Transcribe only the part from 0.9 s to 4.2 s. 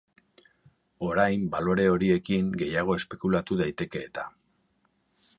Orain balore horiekin gehiago espekulatu daiteke